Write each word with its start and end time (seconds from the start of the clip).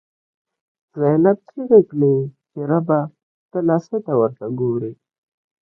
زینب” 0.99 1.37
چیغی 1.49 1.81
کړی 1.89 2.15
چی 2.49 2.59
ربه، 2.69 2.99
ته 3.51 3.57
لا 3.67 3.77
څه 3.87 3.97
ته 4.05 4.13
ورته 4.19 4.45
ګوری” 4.59 4.93